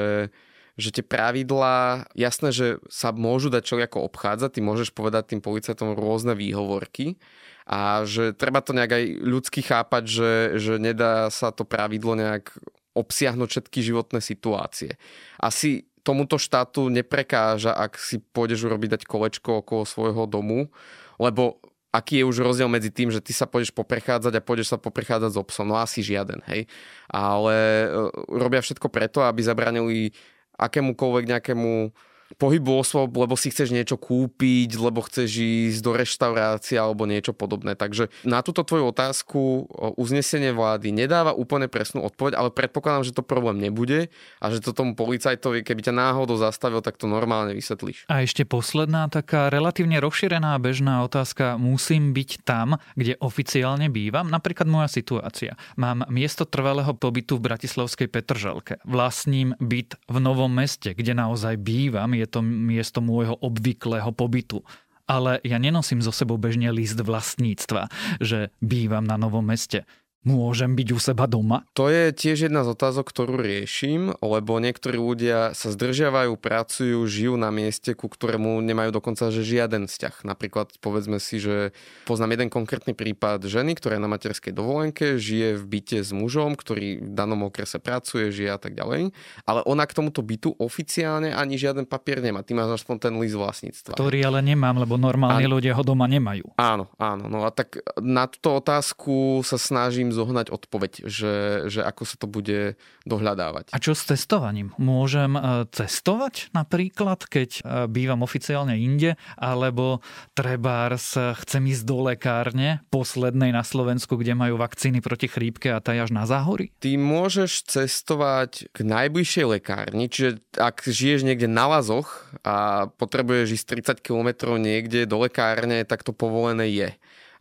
že 0.74 0.90
tie 0.90 1.06
pravidlá, 1.06 2.10
jasné, 2.18 2.50
že 2.50 2.68
sa 2.90 3.14
môžu 3.14 3.54
dať 3.54 3.64
človek 3.64 3.92
obchádzať, 3.94 4.58
ty 4.58 4.62
môžeš 4.66 4.90
povedať 4.90 5.34
tým 5.34 5.42
policajtom 5.46 5.94
rôzne 5.94 6.34
výhovorky 6.34 7.22
a 7.70 8.04
že 8.04 8.34
treba 8.34 8.60
to 8.60 8.74
nejak 8.74 8.92
aj 8.92 9.04
ľudsky 9.22 9.62
chápať, 9.62 10.04
že, 10.10 10.32
že 10.58 10.74
nedá 10.82 11.30
sa 11.30 11.54
to 11.54 11.64
pravidlo 11.64 12.18
nejak 12.18 12.52
obsiahnuť 12.94 13.50
všetky 13.50 13.80
životné 13.86 14.20
situácie. 14.22 14.98
Asi 15.38 15.90
tomuto 16.04 16.36
štátu 16.36 16.92
neprekáža, 16.92 17.74
ak 17.74 17.96
si 17.96 18.20
pôjdeš 18.20 18.68
urobiť 18.68 19.00
dať 19.00 19.04
kolečko 19.08 19.64
okolo 19.64 19.88
svojho 19.88 20.28
domu, 20.28 20.70
lebo 21.18 21.64
aký 21.94 22.22
je 22.22 22.28
už 22.28 22.42
rozdiel 22.42 22.68
medzi 22.68 22.90
tým, 22.90 23.14
že 23.14 23.22
ty 23.22 23.32
sa 23.32 23.46
pôjdeš 23.46 23.70
poprechádzať 23.72 24.34
a 24.34 24.44
pôjdeš 24.44 24.74
sa 24.74 24.78
poprechádzať 24.82 25.38
s 25.38 25.40
obsom. 25.40 25.70
No 25.70 25.78
asi 25.78 26.02
žiaden, 26.02 26.42
hej. 26.50 26.66
Ale 27.06 27.54
e, 27.54 27.88
robia 28.34 28.66
všetko 28.66 28.90
preto, 28.90 29.22
aby 29.22 29.46
zabranili 29.46 30.10
akémukoľvek 30.58 31.26
nejakému 31.30 31.94
pohybu 32.38 32.82
osôb, 32.82 33.14
lebo 33.18 33.38
si 33.38 33.54
chceš 33.54 33.74
niečo 33.74 33.98
kúpiť, 33.98 34.78
lebo 34.78 35.06
chceš 35.06 35.30
ísť 35.40 35.80
do 35.82 35.92
reštaurácie 35.94 36.78
alebo 36.78 37.06
niečo 37.06 37.32
podobné. 37.32 37.78
Takže 37.78 38.10
na 38.26 38.42
túto 38.42 38.66
tvoju 38.66 38.90
otázku 38.90 39.70
uznesenie 39.98 40.54
vlády 40.54 40.90
nedáva 40.94 41.36
úplne 41.36 41.70
presnú 41.70 42.06
odpoveď, 42.06 42.38
ale 42.38 42.50
predpokladám, 42.54 43.06
že 43.08 43.16
to 43.16 43.24
problém 43.26 43.62
nebude 43.62 44.10
a 44.42 44.46
že 44.50 44.64
to 44.64 44.74
tomu 44.76 44.98
policajtovi, 44.98 45.62
keby 45.62 45.82
ťa 45.90 45.94
náhodou 45.94 46.38
zastavil, 46.38 46.82
tak 46.82 46.98
to 46.98 47.06
normálne 47.10 47.54
vysvetlíš. 47.54 48.10
A 48.10 48.26
ešte 48.26 48.44
posledná 48.44 49.08
taká 49.10 49.48
relatívne 49.54 50.02
rozšírená 50.02 50.58
bežná 50.58 51.06
otázka. 51.06 51.56
Musím 51.62 52.12
byť 52.12 52.44
tam, 52.44 52.82
kde 52.98 53.18
oficiálne 53.22 53.88
bývam? 53.88 54.28
Napríklad 54.28 54.66
moja 54.66 54.90
situácia. 54.90 55.56
Mám 55.78 56.10
miesto 56.10 56.46
trvalého 56.48 56.92
pobytu 56.98 57.38
v 57.38 57.52
Bratislavskej 57.52 58.08
Petržalke. 58.10 58.80
Vlastním 58.88 59.56
byt 59.62 59.96
v 60.10 60.18
Novom 60.20 60.52
meste, 60.52 60.94
kde 60.94 61.14
naozaj 61.16 61.58
bývam. 61.62 62.12
Je 62.14 62.23
to 62.26 62.42
miesto 62.44 63.00
môjho 63.00 63.38
obvyklého 63.40 64.12
pobytu 64.12 64.64
ale 65.04 65.44
ja 65.44 65.60
nenosím 65.60 66.00
zo 66.00 66.16
sebou 66.16 66.40
bežne 66.40 66.72
list 66.72 66.96
vlastníctva, 66.96 67.92
že 68.24 68.56
bývam 68.64 69.04
na 69.04 69.20
novom 69.20 69.44
meste. 69.44 69.84
Môžem 70.24 70.72
byť 70.72 70.88
u 70.96 71.00
seba 71.04 71.28
doma? 71.28 71.68
To 71.76 71.92
je 71.92 72.16
tiež 72.16 72.48
jedna 72.48 72.64
z 72.64 72.72
otázok, 72.72 73.12
ktorú 73.12 73.44
riešim, 73.44 74.16
lebo 74.24 74.56
niektorí 74.64 74.96
ľudia 74.96 75.52
sa 75.52 75.68
zdržiavajú, 75.68 76.40
pracujú, 76.40 77.04
žijú 77.04 77.36
na 77.36 77.52
mieste, 77.52 77.92
ku 77.92 78.08
ktorému 78.08 78.64
nemajú 78.64 78.96
dokonca 78.96 79.28
že 79.36 79.44
žiaden 79.44 79.92
vzťah. 79.92 80.24
Napríklad 80.24 80.80
povedzme 80.80 81.20
si, 81.20 81.44
že 81.44 81.76
poznám 82.08 82.40
jeden 82.40 82.48
konkrétny 82.48 82.96
prípad 82.96 83.44
ženy, 83.44 83.76
ktorá 83.76 84.00
je 84.00 84.04
na 84.08 84.08
materskej 84.08 84.56
dovolenke, 84.56 85.20
žije 85.20 85.60
v 85.60 85.64
byte 85.68 86.00
s 86.00 86.16
mužom, 86.16 86.56
ktorý 86.56 87.04
v 87.04 87.12
danom 87.12 87.52
okrese 87.52 87.84
pracuje, 87.84 88.32
žije 88.32 88.56
a 88.56 88.60
tak 88.64 88.80
ďalej, 88.80 89.12
ale 89.44 89.60
ona 89.68 89.84
k 89.84 89.92
tomuto 89.92 90.24
bytu 90.24 90.56
oficiálne 90.56 91.36
ani 91.36 91.60
žiaden 91.60 91.84
papier 91.84 92.24
nemá. 92.24 92.48
Ty 92.48 92.56
máš 92.56 92.80
aspoň 92.80 93.12
ten 93.12 93.14
list 93.20 93.36
vlastníctva. 93.36 94.00
Ktorý 94.00 94.24
ale 94.24 94.40
nemám, 94.40 94.80
lebo 94.80 94.96
normálne 94.96 95.44
a... 95.44 95.52
ľudia 95.52 95.76
ho 95.76 95.84
doma 95.84 96.08
nemajú. 96.08 96.56
Áno, 96.56 96.88
áno. 96.96 97.28
No 97.28 97.44
a 97.44 97.52
tak 97.52 97.84
na 98.00 98.32
túto 98.32 98.56
otázku 98.56 99.44
sa 99.44 99.60
snažím 99.60 100.13
zohnať 100.14 100.54
odpoveď, 100.54 101.10
že, 101.10 101.66
že 101.68 101.82
ako 101.82 102.04
sa 102.06 102.16
to 102.16 102.30
bude 102.30 102.78
dohľadávať. 103.04 103.74
A 103.74 103.78
čo 103.82 103.98
s 103.98 104.06
testovaním? 104.06 104.72
Môžem 104.78 105.36
e, 105.36 105.66
cestovať 105.74 106.54
napríklad, 106.54 107.26
keď 107.26 107.50
e, 107.60 107.62
bývam 107.90 108.22
oficiálne 108.22 108.78
inde, 108.78 109.18
alebo 109.36 110.06
trebárs 110.38 111.18
chcem 111.18 111.64
ísť 111.74 111.84
do 111.84 111.98
lekárne, 112.06 112.86
poslednej 112.94 113.50
na 113.50 113.66
Slovensku, 113.66 114.16
kde 114.16 114.38
majú 114.38 114.62
vakcíny 114.62 115.02
proti 115.02 115.26
chrípke 115.26 115.74
a 115.74 115.82
taj 115.82 116.08
až 116.08 116.12
na 116.14 116.30
záhory? 116.30 116.70
Ty 116.78 116.96
môžeš 116.96 117.66
cestovať 117.68 118.70
k 118.70 118.78
najbližšej 118.86 119.46
lekárni, 119.60 120.08
čiže 120.08 120.44
ak 120.56 120.86
žiješ 120.86 121.26
niekde 121.26 121.50
na 121.50 121.66
Lazoch 121.66 122.30
a 122.46 122.88
potrebuješ 122.88 123.58
ísť 123.58 124.00
30 124.00 124.06
km 124.06 124.30
niekde 124.62 125.10
do 125.10 125.24
lekárne, 125.24 125.82
tak 125.88 126.06
to 126.06 126.14
povolené 126.14 126.70
je. 126.70 126.90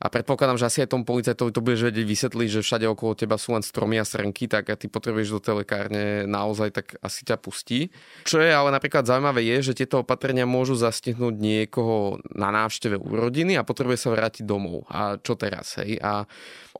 A 0.03 0.11
predpokladám, 0.11 0.59
že 0.59 0.67
asi 0.67 0.79
aj 0.83 0.91
tomu 0.91 1.07
policajtovi 1.07 1.55
to 1.55 1.63
budeš 1.63 1.87
vedieť 1.87 2.07
vysvetliť, 2.11 2.49
že 2.59 2.67
všade 2.67 2.87
okolo 2.91 3.15
teba 3.15 3.39
sú 3.39 3.55
len 3.55 3.63
stromy 3.63 4.03
a 4.03 4.05
srnky, 4.05 4.51
tak 4.51 4.67
a 4.67 4.75
ty 4.75 4.91
potrebuješ 4.91 5.31
do 5.31 5.39
tej 5.39 5.55
lekárne 5.63 6.27
naozaj, 6.27 6.75
tak 6.75 6.87
asi 6.99 7.23
ťa 7.23 7.39
pustí. 7.39 7.95
Čo 8.27 8.43
je 8.43 8.51
ale 8.51 8.75
napríklad 8.75 9.07
zaujímavé 9.07 9.47
je, 9.47 9.71
že 9.71 9.79
tieto 9.79 10.03
opatrenia 10.03 10.43
môžu 10.43 10.75
zastihnúť 10.75 11.39
niekoho 11.39 12.19
na 12.35 12.51
návšteve 12.51 12.99
u 12.99 13.15
rodiny 13.15 13.55
a 13.55 13.63
potrebuje 13.63 14.03
sa 14.03 14.11
vrátiť 14.11 14.43
domov. 14.43 14.91
A 14.91 15.23
čo 15.23 15.39
teraz? 15.39 15.79
Hej? 15.79 16.03
A 16.03 16.27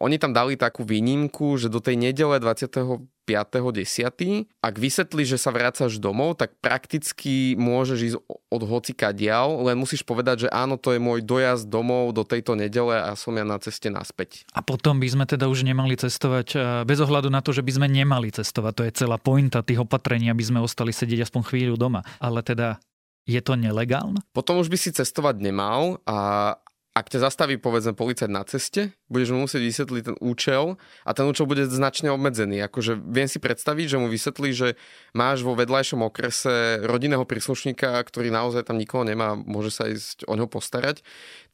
oni 0.03 0.19
tam 0.19 0.35
dali 0.35 0.59
takú 0.59 0.83
výnimku, 0.83 1.55
že 1.63 1.71
do 1.71 1.79
tej 1.79 1.95
nedele 1.95 2.43
20. 2.43 3.07
5.10. 3.25 4.51
Ak 4.59 4.75
vysvetlíš, 4.77 5.37
že 5.37 5.39
sa 5.39 5.55
vrácaš 5.55 6.03
domov, 6.03 6.39
tak 6.39 6.59
prakticky 6.59 7.55
môžeš 7.55 7.99
ísť 8.03 8.19
od 8.27 8.63
hocika 8.67 9.15
dial, 9.15 9.63
len 9.65 9.79
musíš 9.79 10.03
povedať, 10.03 10.47
že 10.47 10.49
áno, 10.51 10.77
to 10.77 10.93
je 10.93 11.01
môj 11.01 11.23
dojazd 11.23 11.71
domov 11.71 12.13
do 12.13 12.27
tejto 12.27 12.59
nedele 12.59 12.99
a 12.99 13.15
som 13.15 13.33
ja 13.39 13.47
na 13.47 13.57
ceste 13.63 13.89
naspäť. 13.89 14.45
A 14.53 14.61
potom 14.61 14.99
by 14.99 15.09
sme 15.09 15.25
teda 15.25 15.47
už 15.47 15.63
nemali 15.63 15.95
cestovať 15.95 16.49
eh, 16.55 16.61
bez 16.83 16.99
ohľadu 16.99 17.31
na 17.31 17.41
to, 17.41 17.55
že 17.55 17.63
by 17.63 17.73
sme 17.79 17.89
nemali 17.89 18.35
cestovať. 18.35 18.73
To 18.77 18.83
je 18.87 18.93
celá 18.93 19.17
pointa 19.17 19.63
tých 19.63 19.81
opatrení, 19.81 20.29
aby 20.29 20.43
sme 20.43 20.59
ostali 20.61 20.91
sedieť 20.91 21.31
aspoň 21.31 21.43
chvíľu 21.47 21.77
doma. 21.79 22.03
Ale 22.19 22.43
teda 22.43 22.83
je 23.23 23.39
to 23.39 23.55
nelegálne? 23.55 24.19
Potom 24.35 24.59
už 24.59 24.67
by 24.67 24.79
si 24.79 24.91
cestovať 24.91 25.39
nemal 25.39 26.03
a 26.03 26.59
ak 26.93 27.09
ťa 27.09 27.25
zastaví 27.25 27.57
povedzme 27.57 27.97
policajt 27.97 28.29
na 28.29 28.45
ceste, 28.45 28.93
budeš 29.09 29.33
mu 29.33 29.49
musieť 29.49 29.65
vysvetliť 29.65 30.03
ten 30.13 30.17
účel 30.21 30.77
a 31.09 31.11
ten 31.17 31.25
účel 31.25 31.49
bude 31.49 31.65
značne 31.65 32.13
obmedzený. 32.13 32.61
Akože 32.69 33.01
viem 33.01 33.25
si 33.25 33.41
predstaviť, 33.41 33.97
že 33.97 34.01
mu 34.01 34.13
vysvetlí, 34.13 34.51
že 34.53 34.69
máš 35.17 35.41
vo 35.41 35.57
vedľajšom 35.57 36.05
okrese 36.05 36.85
rodinného 36.85 37.25
príslušníka, 37.25 37.97
ktorý 37.97 38.29
naozaj 38.29 38.69
tam 38.69 38.77
nikoho 38.77 39.09
nemá, 39.09 39.33
môže 39.33 39.73
sa 39.73 39.89
ísť 39.89 40.29
o 40.29 40.37
ňo 40.37 40.45
postarať, 40.53 41.01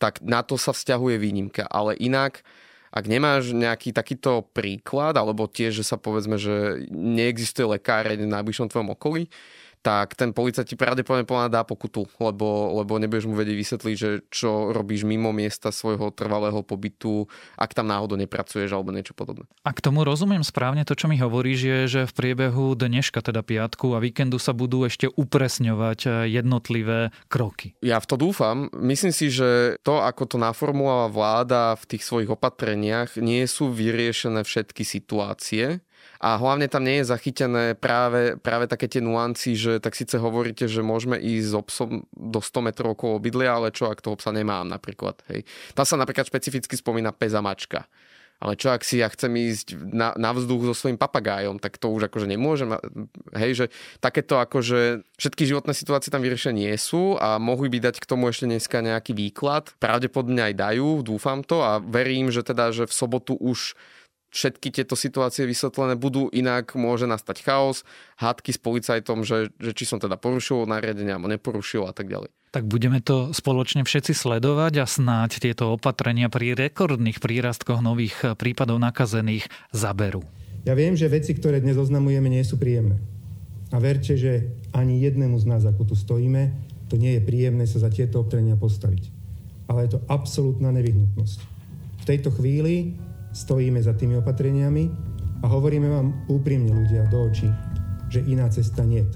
tak 0.02 0.18
na 0.26 0.42
to 0.42 0.59
sa 0.59 0.75
vzťahuje 0.75 1.23
výnimka. 1.23 1.71
Ale 1.71 1.95
inak, 1.95 2.42
ak 2.90 3.07
nemáš 3.07 3.54
nejaký 3.54 3.95
takýto 3.95 4.42
príklad, 4.50 5.14
alebo 5.14 5.47
tiež, 5.47 5.71
že 5.71 5.87
sa 5.87 5.95
povedzme, 6.02 6.35
že 6.35 6.83
neexistuje 6.90 7.78
lekáreň 7.78 8.26
v 8.26 8.33
najbližšom 8.35 8.75
tvojom 8.75 8.90
okolí, 8.90 9.30
tak 9.80 10.18
ten 10.18 10.35
policajt 10.35 10.75
ti 10.75 10.76
pravdepodobne 10.76 11.26
dá 11.49 11.62
pokutu, 11.62 12.06
lebo, 12.18 12.76
lebo 12.82 12.99
nebudeš 12.99 13.30
mu 13.30 13.35
vedieť 13.38 13.56
vysvetliť, 13.56 13.97
že 13.97 14.11
čo 14.28 14.75
robíš 14.75 15.06
mimo 15.06 15.30
miesta 15.30 15.70
svojho 15.70 16.11
trvalého 16.12 16.61
pobytu, 16.66 17.30
ak 17.54 17.73
tam 17.73 17.88
náhodou 17.88 18.18
nepracuješ 18.18 18.75
alebo 18.75 18.90
niečo 18.90 19.14
podobné. 19.14 19.47
A 19.62 19.70
k 19.70 19.80
tomu 19.80 20.02
rozumiem 20.02 20.42
správne 20.42 20.82
to, 20.82 20.99
čo 20.99 21.06
mi 21.06 21.16
hovoríš, 21.16 21.61
je, 21.62 21.78
že 21.88 22.00
v 22.11 22.12
priebehu 22.12 22.75
dneška, 22.75 23.23
teda 23.23 23.40
piatku 23.47 23.94
a 23.94 24.02
víkendu 24.02 24.37
sa 24.42 24.52
budú 24.52 24.85
ešte 24.85 25.06
upresňovať 25.08 26.00
eh, 26.06 26.12
jednotlivé 26.28 27.14
kroky. 27.30 27.78
Ja 27.80 28.02
v 28.02 28.06
to 28.06 28.16
dúfam. 28.18 28.68
Myslím 28.75 29.14
si, 29.14 29.30
že 29.30 29.80
to, 29.87 30.02
ako 30.02 30.26
to 30.28 30.37
naformulovala 30.37 31.08
vláda 31.11 31.62
v 31.78 31.85
tých 31.97 32.02
svojich 32.04 32.30
opatreniach, 32.32 33.16
nie 33.20 33.44
sú 33.47 33.70
vyriešené 33.70 34.42
všetky 34.42 34.82
situácie 34.82 35.80
a 36.18 36.34
hlavne 36.34 36.66
tam 36.66 36.82
nie 36.82 36.98
je 36.98 37.14
zachytené 37.14 37.78
práve, 37.78 38.34
práve 38.42 38.66
také 38.66 38.90
tie 38.90 38.98
nuancy, 38.98 39.54
že 39.54 39.78
tak 39.78 39.94
síce 39.94 40.18
hovoríte, 40.18 40.66
že 40.66 40.82
môžeme 40.82 41.14
ísť 41.14 41.46
s 41.46 41.54
obsom 41.54 41.90
do 42.10 42.42
100 42.42 42.66
metrov 42.66 42.98
okolo 42.98 43.22
obydlia, 43.22 43.54
ale 43.54 43.70
čo 43.70 43.87
ak 43.87 44.02
toho 44.02 44.18
psa 44.18 44.34
nemám 44.34 44.66
napríklad. 44.66 45.22
Hej. 45.30 45.46
Tam 45.78 45.87
sa 45.87 45.94
napríklad 45.94 46.26
špecificky 46.26 46.75
spomína 46.75 47.14
peza 47.14 47.38
mačka. 47.38 47.87
Ale 48.38 48.54
čo 48.54 48.70
ak 48.70 48.87
si 48.87 49.02
ja 49.02 49.10
chcem 49.10 49.34
ísť 49.34 49.75
na, 49.75 50.14
na 50.14 50.30
vzduch 50.30 50.70
so 50.70 50.75
svojím 50.75 50.94
papagájom, 50.94 51.58
tak 51.58 51.75
to 51.75 51.90
už 51.90 52.06
akože 52.06 52.30
nemôžem. 52.30 52.70
Hej, 53.34 53.52
že 53.54 53.64
takéto 53.98 54.38
akože 54.38 55.02
všetky 55.18 55.42
životné 55.42 55.75
situácie 55.75 56.14
tam 56.14 56.22
vyriešené 56.22 56.54
nie 56.54 56.75
sú 56.78 57.18
a 57.18 57.42
mohli 57.42 57.66
by 57.66 57.90
dať 57.90 57.98
k 57.98 58.06
tomu 58.06 58.30
ešte 58.30 58.46
dneska 58.46 58.78
nejaký 58.78 59.10
výklad. 59.10 59.75
Pravdepodobne 59.82 60.38
aj 60.50 60.54
dajú, 60.54 61.02
dúfam 61.02 61.42
to 61.42 61.66
a 61.66 61.82
verím, 61.82 62.30
že 62.30 62.46
teda, 62.46 62.70
že 62.70 62.87
v 62.87 62.94
sobotu 62.94 63.34
už 63.42 63.75
všetky 64.28 64.70
tieto 64.70 64.94
situácie 64.94 65.49
vysvetlené 65.49 65.97
budú, 65.97 66.28
inak 66.30 66.76
môže 66.76 67.08
nastať 67.08 67.42
chaos, 67.44 67.82
hádky 68.20 68.50
s 68.54 68.61
policajtom, 68.61 69.25
že, 69.25 69.52
že 69.56 69.73
či 69.73 69.85
som 69.88 69.99
teda 69.99 70.20
porušil 70.20 70.68
nariadenia 70.68 71.16
alebo 71.16 71.32
neporušil 71.32 71.88
a 71.88 71.92
tak 71.97 72.12
ďalej. 72.12 72.28
Tak 72.49 72.64
budeme 72.64 73.04
to 73.04 73.37
spoločne 73.37 73.85
všetci 73.85 74.16
sledovať 74.16 74.80
a 74.80 74.87
snáď 74.88 75.40
tieto 75.44 75.76
opatrenia 75.76 76.32
pri 76.32 76.56
rekordných 76.56 77.20
prírastkoch 77.20 77.85
nových 77.85 78.37
prípadov 78.40 78.80
nakazených 78.80 79.52
zaberú. 79.68 80.25
Ja 80.64 80.73
viem, 80.73 80.97
že 80.97 81.12
veci, 81.12 81.37
ktoré 81.37 81.61
dnes 81.61 81.76
oznamujeme, 81.76 82.28
nie 82.32 82.44
sú 82.44 82.56
príjemné. 82.56 82.97
A 83.68 83.76
verte, 83.76 84.16
že 84.16 84.49
ani 84.73 85.04
jednému 85.04 85.37
z 85.37 85.44
nás, 85.44 85.62
ako 85.68 85.92
tu 85.92 85.94
stojíme, 85.97 86.56
to 86.88 86.97
nie 86.97 87.20
je 87.20 87.25
príjemné 87.25 87.68
sa 87.68 87.85
za 87.85 87.92
tieto 87.92 88.25
opatrenia 88.25 88.56
postaviť. 88.56 89.12
Ale 89.68 89.85
je 89.85 90.00
to 90.00 90.04
absolútna 90.08 90.73
nevyhnutnosť. 90.73 91.38
V 92.00 92.04
tejto 92.08 92.32
chvíli 92.32 92.97
stojíme 93.38 93.78
za 93.78 93.95
tými 93.95 94.18
opatreniami 94.18 94.90
a 95.42 95.47
hovoríme 95.47 95.87
vám 95.87 96.26
úprimne 96.26 96.75
ľudia 96.75 97.07
do 97.07 97.30
očí, 97.30 97.47
že 98.11 98.26
iná 98.26 98.50
cesta 98.50 98.83
nie 98.83 99.07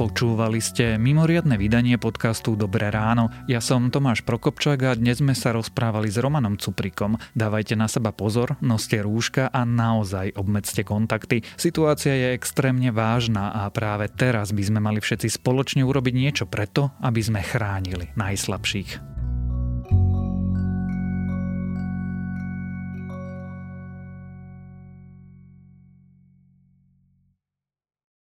Počúvali 0.00 0.64
ste 0.64 0.96
mimoriadne 0.96 1.60
vydanie 1.60 2.00
podcastu 2.00 2.56
Dobré 2.56 2.88
ráno. 2.88 3.28
Ja 3.44 3.60
som 3.60 3.92
Tomáš 3.92 4.24
Prokopčák 4.24 4.80
a 4.88 4.96
dnes 4.96 5.20
sme 5.20 5.36
sa 5.36 5.52
rozprávali 5.52 6.08
s 6.08 6.16
Romanom 6.16 6.56
Cuprikom. 6.56 7.20
Dávajte 7.36 7.76
na 7.76 7.84
seba 7.84 8.08
pozor, 8.08 8.56
noste 8.64 9.04
rúška 9.04 9.52
a 9.52 9.60
naozaj 9.68 10.40
obmedzte 10.40 10.88
kontakty. 10.88 11.44
Situácia 11.60 12.16
je 12.16 12.32
extrémne 12.32 12.88
vážna 12.96 13.52
a 13.52 13.68
práve 13.68 14.08
teraz 14.08 14.56
by 14.56 14.72
sme 14.72 14.80
mali 14.80 15.04
všetci 15.04 15.36
spoločne 15.36 15.84
urobiť 15.84 16.14
niečo 16.16 16.48
preto, 16.48 16.96
aby 17.04 17.20
sme 17.20 17.44
chránili 17.44 18.08
najslabších. 18.16 19.19